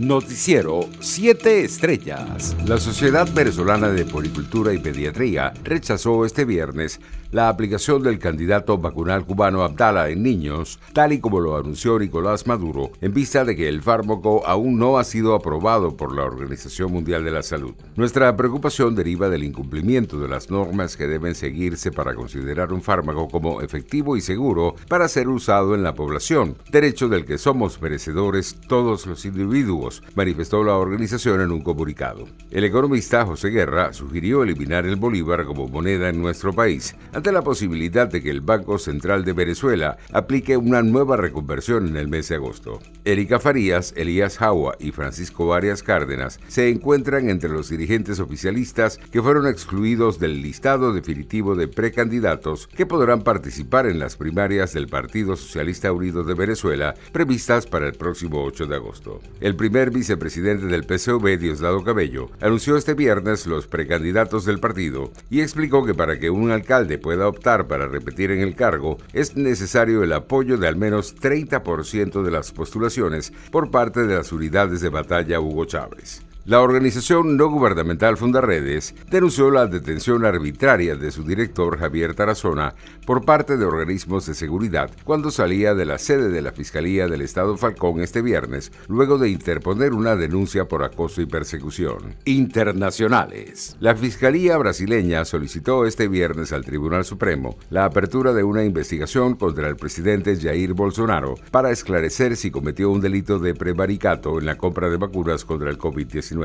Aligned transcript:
Noticiero 0.00 0.88
7 1.00 1.62
Estrellas. 1.62 2.56
La 2.64 2.78
Sociedad 2.78 3.28
Venezolana 3.34 3.90
de 3.90 4.06
Poricultura 4.06 4.72
y 4.72 4.78
Pediatría 4.78 5.52
rechazó 5.62 6.24
este 6.24 6.46
viernes 6.46 6.98
la 7.32 7.48
aplicación 7.48 8.02
del 8.02 8.18
candidato 8.18 8.78
vacunal 8.78 9.24
cubano 9.24 9.62
Abdala 9.62 10.08
en 10.08 10.22
niños, 10.22 10.80
tal 10.92 11.12
y 11.12 11.20
como 11.20 11.38
lo 11.38 11.56
anunció 11.56 11.98
Nicolás 11.98 12.46
Maduro, 12.46 12.90
en 13.00 13.12
vista 13.12 13.44
de 13.44 13.54
que 13.54 13.68
el 13.68 13.82
fármaco 13.82 14.44
aún 14.46 14.78
no 14.78 14.98
ha 14.98 15.04
sido 15.04 15.34
aprobado 15.34 15.96
por 15.96 16.14
la 16.14 16.24
Organización 16.24 16.92
Mundial 16.92 17.22
de 17.22 17.30
la 17.30 17.42
Salud. 17.42 17.74
Nuestra 17.94 18.36
preocupación 18.36 18.96
deriva 18.96 19.28
del 19.28 19.44
incumplimiento 19.44 20.18
de 20.18 20.28
las 20.28 20.50
normas 20.50 20.96
que 20.96 21.06
deben 21.06 21.34
seguirse 21.34 21.92
para 21.92 22.14
considerar 22.14 22.72
un 22.72 22.82
fármaco 22.82 23.28
como 23.28 23.60
efectivo 23.60 24.16
y 24.16 24.20
seguro 24.20 24.74
para 24.88 25.06
ser 25.06 25.28
usado 25.28 25.74
en 25.74 25.82
la 25.82 25.94
población, 25.94 26.56
derecho 26.72 27.08
del 27.08 27.24
que 27.24 27.38
somos 27.38 27.80
merecedores 27.80 28.56
todos 28.66 29.06
los 29.06 29.24
individuos, 29.24 29.89
manifestó 30.14 30.62
la 30.64 30.76
organización 30.76 31.40
en 31.40 31.50
un 31.50 31.62
comunicado. 31.62 32.26
El 32.50 32.64
economista 32.64 33.24
José 33.24 33.48
Guerra 33.50 33.92
sugirió 33.92 34.42
eliminar 34.42 34.86
el 34.86 34.96
bolívar 34.96 35.44
como 35.44 35.68
moneda 35.68 36.08
en 36.08 36.20
nuestro 36.20 36.52
país, 36.52 36.96
ante 37.12 37.32
la 37.32 37.42
posibilidad 37.42 38.08
de 38.08 38.22
que 38.22 38.30
el 38.30 38.40
Banco 38.40 38.78
Central 38.78 39.24
de 39.24 39.32
Venezuela 39.32 39.96
aplique 40.12 40.56
una 40.56 40.82
nueva 40.82 41.16
reconversión 41.16 41.88
en 41.88 41.96
el 41.96 42.08
mes 42.08 42.28
de 42.28 42.36
agosto. 42.36 42.80
Erika 43.04 43.40
Farías, 43.40 43.92
Elías 43.96 44.38
Jaua 44.38 44.76
y 44.78 44.92
Francisco 44.92 45.54
Arias 45.54 45.82
Cárdenas 45.82 46.40
se 46.48 46.68
encuentran 46.68 47.30
entre 47.30 47.50
los 47.50 47.68
dirigentes 47.68 48.20
oficialistas 48.20 48.98
que 49.10 49.22
fueron 49.22 49.46
excluidos 49.46 50.18
del 50.18 50.42
listado 50.42 50.92
definitivo 50.92 51.54
de 51.54 51.68
precandidatos 51.68 52.66
que 52.66 52.86
podrán 52.86 53.22
participar 53.22 53.86
en 53.86 53.98
las 53.98 54.16
primarias 54.16 54.72
del 54.72 54.88
Partido 54.88 55.36
Socialista 55.36 55.92
Unido 55.92 56.24
de 56.24 56.34
Venezuela 56.34 56.94
previstas 57.12 57.66
para 57.66 57.86
el 57.86 57.94
próximo 57.94 58.42
8 58.44 58.66
de 58.66 58.76
agosto. 58.76 59.20
El 59.40 59.56
primer 59.56 59.79
vicepresidente 59.88 60.66
del 60.66 60.84
PCV, 60.84 61.38
Diosdado 61.38 61.82
Cabello, 61.82 62.28
anunció 62.42 62.76
este 62.76 62.92
viernes 62.92 63.46
los 63.46 63.66
precandidatos 63.66 64.44
del 64.44 64.60
partido 64.60 65.10
y 65.30 65.40
explicó 65.40 65.86
que 65.86 65.94
para 65.94 66.18
que 66.18 66.28
un 66.28 66.50
alcalde 66.50 66.98
pueda 66.98 67.26
optar 67.26 67.66
para 67.68 67.88
repetir 67.88 68.30
en 68.32 68.40
el 68.40 68.54
cargo, 68.54 68.98
es 69.14 69.34
necesario 69.36 70.02
el 70.02 70.12
apoyo 70.12 70.58
de 70.58 70.68
al 70.68 70.76
menos 70.76 71.16
30% 71.16 72.22
de 72.22 72.30
las 72.30 72.52
postulaciones 72.52 73.32
por 73.50 73.70
parte 73.70 74.06
de 74.06 74.16
las 74.16 74.30
unidades 74.30 74.82
de 74.82 74.90
batalla 74.90 75.40
Hugo 75.40 75.64
Chávez. 75.64 76.20
La 76.46 76.62
organización 76.62 77.36
no 77.36 77.50
gubernamental 77.50 78.16
Fundaredes 78.16 78.94
denunció 79.10 79.50
la 79.50 79.66
detención 79.66 80.24
arbitraria 80.24 80.96
de 80.96 81.10
su 81.10 81.22
director 81.22 81.78
Javier 81.78 82.14
Tarazona 82.14 82.74
por 83.04 83.26
parte 83.26 83.58
de 83.58 83.66
organismos 83.66 84.24
de 84.24 84.32
seguridad 84.32 84.90
cuando 85.04 85.30
salía 85.30 85.74
de 85.74 85.84
la 85.84 85.98
sede 85.98 86.30
de 86.30 86.40
la 86.40 86.52
Fiscalía 86.52 87.08
del 87.08 87.20
Estado 87.20 87.58
Falcón 87.58 88.00
este 88.00 88.22
viernes, 88.22 88.72
luego 88.88 89.18
de 89.18 89.28
interponer 89.28 89.92
una 89.92 90.16
denuncia 90.16 90.64
por 90.66 90.82
acoso 90.82 91.20
y 91.20 91.26
persecución. 91.26 92.16
Internacionales. 92.24 93.76
La 93.78 93.94
Fiscalía 93.94 94.56
brasileña 94.56 95.26
solicitó 95.26 95.84
este 95.84 96.08
viernes 96.08 96.54
al 96.54 96.64
Tribunal 96.64 97.04
Supremo 97.04 97.58
la 97.68 97.84
apertura 97.84 98.32
de 98.32 98.44
una 98.44 98.64
investigación 98.64 99.34
contra 99.34 99.68
el 99.68 99.76
presidente 99.76 100.34
Jair 100.40 100.72
Bolsonaro 100.72 101.34
para 101.50 101.70
esclarecer 101.70 102.34
si 102.34 102.50
cometió 102.50 102.90
un 102.90 103.02
delito 103.02 103.38
de 103.38 103.54
prevaricato 103.54 104.38
en 104.38 104.46
la 104.46 104.56
compra 104.56 104.88
de 104.88 104.96
vacunas 104.96 105.44
contra 105.44 105.68
el 105.68 105.76
COVID-19. 105.76 106.39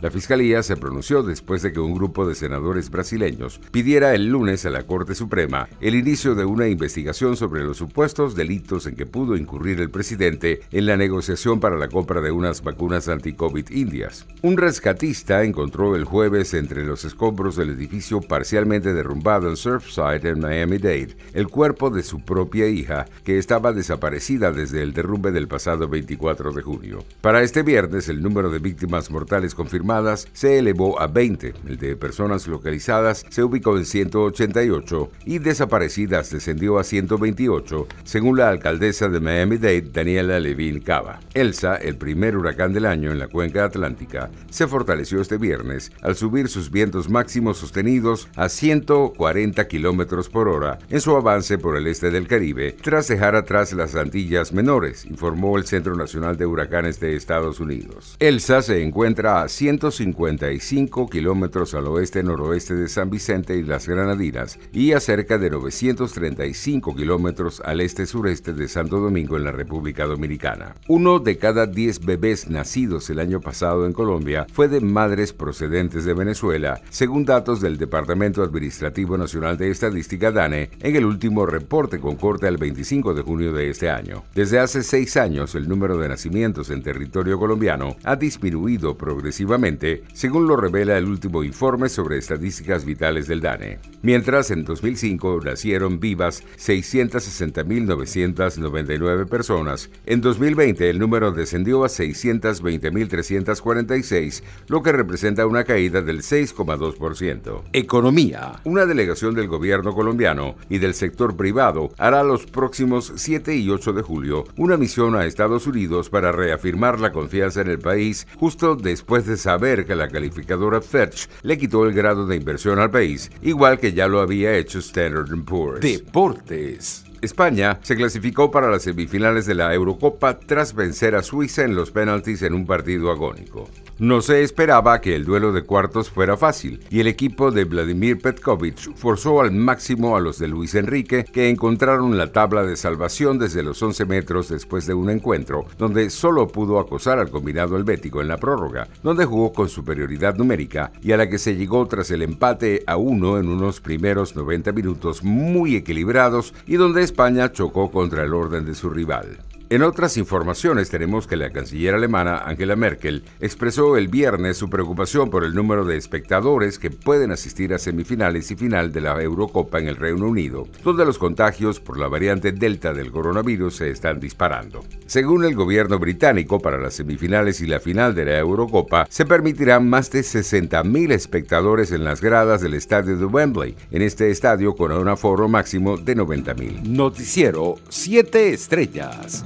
La 0.00 0.10
Fiscalía 0.10 0.62
se 0.62 0.76
pronunció 0.76 1.22
después 1.22 1.62
de 1.62 1.72
que 1.72 1.80
un 1.80 1.94
grupo 1.94 2.26
de 2.26 2.34
senadores 2.34 2.90
brasileños 2.90 3.60
pidiera 3.70 4.14
el 4.14 4.26
lunes 4.26 4.66
a 4.66 4.70
la 4.70 4.82
Corte 4.82 5.14
Suprema 5.14 5.68
el 5.80 5.94
inicio 5.94 6.34
de 6.34 6.44
una 6.44 6.68
investigación 6.68 7.36
sobre 7.36 7.64
los 7.64 7.78
supuestos 7.78 8.34
delitos 8.34 8.86
en 8.86 8.96
que 8.96 9.06
pudo 9.06 9.36
incurrir 9.36 9.80
el 9.80 9.90
presidente 9.90 10.60
en 10.70 10.86
la 10.86 10.96
negociación 10.96 11.60
para 11.60 11.76
la 11.76 11.88
compra 11.88 12.20
de 12.20 12.30
unas 12.30 12.62
vacunas 12.62 13.08
anti-COVID 13.08 13.70
indias. 13.70 14.26
Un 14.42 14.56
rescatista 14.56 15.42
encontró 15.44 15.96
el 15.96 16.04
jueves 16.04 16.52
entre 16.54 16.84
los 16.84 17.04
escombros 17.04 17.56
del 17.56 17.70
edificio 17.70 18.20
parcialmente 18.20 18.92
derrumbado 18.92 19.48
en 19.48 19.56
Surfside 19.56 20.28
en 20.28 20.40
Miami-Dade 20.40 21.16
el 21.32 21.48
cuerpo 21.48 21.90
de 21.90 22.02
su 22.02 22.20
propia 22.20 22.66
hija, 22.68 23.06
que 23.24 23.38
estaba 23.38 23.72
desaparecida 23.72 24.52
desde 24.52 24.82
el 24.82 24.92
derrumbe 24.92 25.32
del 25.32 25.48
pasado 25.48 25.88
24 25.88 26.52
de 26.52 26.62
junio. 26.62 27.04
Para 27.20 27.42
este 27.42 27.62
viernes, 27.62 28.08
el 28.08 28.22
número 28.22 28.50
de 28.50 28.58
víctimas 28.58 29.10
mortales 29.10 29.27
confirmadas 29.54 30.26
se 30.32 30.58
elevó 30.58 31.00
a 31.00 31.06
20. 31.06 31.54
El 31.66 31.76
de 31.76 31.96
personas 31.96 32.46
localizadas 32.46 33.24
se 33.28 33.42
ubicó 33.42 33.76
en 33.76 33.84
188 33.84 35.10
y 35.26 35.38
desaparecidas 35.38 36.30
descendió 36.30 36.78
a 36.78 36.84
128, 36.84 37.86
según 38.04 38.38
la 38.38 38.48
alcaldesa 38.48 39.08
de 39.08 39.20
Miami-Dade, 39.20 39.90
Daniela 39.92 40.40
Levine 40.40 40.80
Cava. 40.80 41.20
Elsa, 41.34 41.76
el 41.76 41.96
primer 41.96 42.36
huracán 42.36 42.72
del 42.72 42.86
año 42.86 43.12
en 43.12 43.18
la 43.18 43.28
cuenca 43.28 43.64
atlántica, 43.64 44.30
se 44.50 44.66
fortaleció 44.66 45.20
este 45.20 45.36
viernes 45.36 45.92
al 46.02 46.16
subir 46.16 46.48
sus 46.48 46.70
vientos 46.70 47.08
máximos 47.10 47.58
sostenidos 47.58 48.28
a 48.34 48.48
140 48.48 49.68
kilómetros 49.68 50.28
por 50.28 50.48
hora 50.48 50.78
en 50.88 51.00
su 51.00 51.14
avance 51.14 51.58
por 51.58 51.76
el 51.76 51.86
este 51.86 52.10
del 52.10 52.26
Caribe, 52.26 52.76
tras 52.82 53.08
dejar 53.08 53.36
atrás 53.36 53.72
las 53.72 53.94
Antillas 53.94 54.52
Menores, 54.52 55.04
informó 55.04 55.58
el 55.58 55.66
Centro 55.66 55.94
Nacional 55.94 56.36
de 56.36 56.46
Huracanes 56.46 56.98
de 57.00 57.14
Estados 57.14 57.60
Unidos. 57.60 58.16
Elsa 58.18 58.62
se 58.62 58.80
a 59.26 59.48
155 59.48 61.08
kilómetros 61.08 61.74
al 61.74 61.88
oeste-noroeste 61.88 62.74
de 62.74 62.88
San 62.88 63.10
Vicente 63.10 63.56
y 63.56 63.64
las 63.64 63.88
Granadinas 63.88 64.60
y 64.72 64.92
a 64.92 65.00
cerca 65.00 65.38
de 65.38 65.50
935 65.50 66.94
kilómetros 66.94 67.60
al 67.64 67.80
este-sureste 67.80 68.52
de 68.52 68.68
Santo 68.68 69.00
Domingo 69.00 69.36
en 69.36 69.44
la 69.44 69.50
República 69.50 70.06
Dominicana. 70.06 70.76
Uno 70.86 71.18
de 71.18 71.36
cada 71.36 71.66
10 71.66 72.04
bebés 72.04 72.48
nacidos 72.48 73.10
el 73.10 73.18
año 73.18 73.40
pasado 73.40 73.86
en 73.86 73.92
Colombia 73.92 74.46
fue 74.52 74.68
de 74.68 74.80
madres 74.80 75.32
procedentes 75.32 76.04
de 76.04 76.14
Venezuela, 76.14 76.80
según 76.90 77.24
datos 77.24 77.60
del 77.60 77.76
Departamento 77.76 78.42
Administrativo 78.42 79.18
Nacional 79.18 79.58
de 79.58 79.70
Estadística 79.70 80.30
DANE 80.30 80.70
en 80.80 80.96
el 80.96 81.04
último 81.04 81.44
reporte 81.44 81.98
con 81.98 82.16
corte 82.16 82.46
al 82.46 82.56
25 82.56 83.14
de 83.14 83.22
junio 83.22 83.52
de 83.52 83.70
este 83.70 83.90
año. 83.90 84.22
Desde 84.34 84.60
hace 84.60 84.84
seis 84.84 85.16
años, 85.16 85.56
el 85.56 85.68
número 85.68 85.98
de 85.98 86.08
nacimientos 86.08 86.70
en 86.70 86.82
territorio 86.82 87.38
colombiano 87.38 87.96
ha 88.04 88.16
disminuido 88.16 88.96
progresivamente, 89.08 90.04
según 90.12 90.46
lo 90.46 90.54
revela 90.54 90.98
el 90.98 91.06
último 91.06 91.42
informe 91.42 91.88
sobre 91.88 92.18
estadísticas 92.18 92.84
vitales 92.84 93.26
del 93.26 93.40
DANE. 93.40 93.78
Mientras 94.02 94.50
en 94.50 94.64
2005 94.64 95.40
nacieron 95.42 95.98
vivas 95.98 96.44
660.999 96.58 99.26
personas, 99.26 99.88
en 100.04 100.20
2020 100.20 100.90
el 100.90 100.98
número 100.98 101.32
descendió 101.32 101.84
a 101.84 101.88
620.346, 101.88 104.42
lo 104.66 104.82
que 104.82 104.92
representa 104.92 105.46
una 105.46 105.64
caída 105.64 106.02
del 106.02 106.20
6,2%. 106.20 107.62
Economía. 107.72 108.60
Una 108.64 108.84
delegación 108.84 109.34
del 109.34 109.48
gobierno 109.48 109.94
colombiano 109.94 110.56
y 110.68 110.76
del 110.76 110.92
sector 110.92 111.34
privado 111.34 111.94
hará 111.96 112.22
los 112.24 112.44
próximos 112.44 113.10
7 113.16 113.56
y 113.56 113.70
8 113.70 113.94
de 113.94 114.02
julio 114.02 114.44
una 114.58 114.76
misión 114.76 115.16
a 115.16 115.24
Estados 115.24 115.66
Unidos 115.66 116.10
para 116.10 116.30
reafirmar 116.30 117.00
la 117.00 117.10
confianza 117.10 117.62
en 117.62 117.68
el 117.68 117.78
país 117.78 118.26
justo 118.36 118.76
de 118.76 118.97
después 118.98 119.26
de 119.26 119.36
saber 119.36 119.86
que 119.86 119.94
la 119.94 120.08
calificadora 120.08 120.80
Fetch 120.80 121.28
le 121.42 121.56
quitó 121.56 121.86
el 121.86 121.94
grado 121.94 122.26
de 122.26 122.34
inversión 122.34 122.80
al 122.80 122.90
país, 122.90 123.30
igual 123.42 123.78
que 123.78 123.92
ya 123.92 124.08
lo 124.08 124.18
había 124.18 124.56
hecho 124.56 124.80
Standard 124.80 125.28
Poor's. 125.44 125.80
Deportes. 125.80 127.04
España 127.22 127.78
se 127.82 127.94
clasificó 127.94 128.50
para 128.50 128.68
las 128.68 128.82
semifinales 128.82 129.46
de 129.46 129.54
la 129.54 129.72
Eurocopa 129.72 130.40
tras 130.40 130.74
vencer 130.74 131.14
a 131.14 131.22
Suiza 131.22 131.62
en 131.62 131.76
los 131.76 131.92
penaltis 131.92 132.42
en 132.42 132.54
un 132.54 132.66
partido 132.66 133.12
agónico. 133.12 133.68
No 134.00 134.22
se 134.22 134.44
esperaba 134.44 135.00
que 135.00 135.16
el 135.16 135.24
duelo 135.24 135.50
de 135.50 135.62
cuartos 135.62 136.08
fuera 136.08 136.36
fácil 136.36 136.84
y 136.88 137.00
el 137.00 137.08
equipo 137.08 137.50
de 137.50 137.64
Vladimir 137.64 138.20
Petkovic 138.20 138.94
forzó 138.94 139.40
al 139.40 139.50
máximo 139.50 140.16
a 140.16 140.20
los 140.20 140.38
de 140.38 140.46
Luis 140.46 140.76
Enrique 140.76 141.24
que 141.24 141.48
encontraron 141.48 142.16
la 142.16 142.30
tabla 142.30 142.62
de 142.62 142.76
salvación 142.76 143.40
desde 143.40 143.64
los 143.64 143.82
11 143.82 144.04
metros 144.04 144.50
después 144.50 144.86
de 144.86 144.94
un 144.94 145.10
encuentro 145.10 145.66
donde 145.78 146.10
solo 146.10 146.46
pudo 146.46 146.78
acosar 146.78 147.18
al 147.18 147.30
combinado 147.30 147.76
helvético 147.76 148.20
en 148.20 148.28
la 148.28 148.36
prórroga, 148.36 148.86
donde 149.02 149.24
jugó 149.24 149.52
con 149.52 149.68
superioridad 149.68 150.36
numérica 150.36 150.92
y 151.02 151.10
a 151.10 151.16
la 151.16 151.28
que 151.28 151.38
se 151.38 151.56
llegó 151.56 151.84
tras 151.88 152.12
el 152.12 152.22
empate 152.22 152.84
a 152.86 152.96
uno 152.96 153.36
en 153.36 153.48
unos 153.48 153.80
primeros 153.80 154.36
90 154.36 154.70
minutos 154.70 155.24
muy 155.24 155.74
equilibrados 155.74 156.54
y 156.68 156.76
donde 156.76 157.02
España 157.02 157.50
chocó 157.50 157.90
contra 157.90 158.22
el 158.22 158.32
orden 158.32 158.64
de 158.64 158.76
su 158.76 158.90
rival. 158.90 159.38
En 159.70 159.82
otras 159.82 160.16
informaciones 160.16 160.88
tenemos 160.88 161.26
que 161.26 161.36
la 161.36 161.50
canciller 161.50 161.94
alemana 161.94 162.38
Angela 162.38 162.74
Merkel 162.74 163.22
expresó 163.38 163.98
el 163.98 164.08
viernes 164.08 164.56
su 164.56 164.70
preocupación 164.70 165.28
por 165.28 165.44
el 165.44 165.54
número 165.54 165.84
de 165.84 165.98
espectadores 165.98 166.78
que 166.78 166.90
pueden 166.90 167.32
asistir 167.32 167.74
a 167.74 167.78
semifinales 167.78 168.50
y 168.50 168.56
final 168.56 168.92
de 168.92 169.02
la 169.02 169.22
Eurocopa 169.22 169.78
en 169.78 169.88
el 169.88 169.96
Reino 169.96 170.26
Unido, 170.26 170.66
donde 170.82 171.04
los 171.04 171.18
contagios 171.18 171.80
por 171.80 171.98
la 171.98 172.08
variante 172.08 172.52
Delta 172.52 172.94
del 172.94 173.10
coronavirus 173.10 173.76
se 173.76 173.90
están 173.90 174.20
disparando. 174.20 174.86
Según 175.04 175.44
el 175.44 175.54
gobierno 175.54 175.98
británico, 175.98 176.60
para 176.60 176.78
las 176.78 176.94
semifinales 176.94 177.60
y 177.60 177.66
la 177.66 177.78
final 177.78 178.14
de 178.14 178.24
la 178.24 178.38
Eurocopa 178.38 179.06
se 179.10 179.26
permitirán 179.26 179.86
más 179.86 180.10
de 180.10 180.20
60.000 180.20 181.12
espectadores 181.12 181.92
en 181.92 182.04
las 182.04 182.22
gradas 182.22 182.62
del 182.62 182.72
estadio 182.72 183.18
de 183.18 183.26
Wembley, 183.26 183.76
en 183.90 184.00
este 184.00 184.30
estadio 184.30 184.74
con 184.74 184.92
un 184.92 185.08
aforo 185.08 185.46
máximo 185.46 185.98
de 185.98 186.16
90.000. 186.16 186.88
Noticiero 186.88 187.74
7 187.90 188.54
estrellas. 188.54 189.44